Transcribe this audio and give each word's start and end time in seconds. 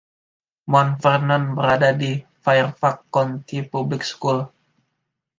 Mount 0.71 0.93
Vernon 1.03 1.43
berada 1.57 1.89
di 2.01 2.11
Fairfax 2.43 2.95
County 3.15 3.57
Public 3.73 4.01
School. 4.11 4.39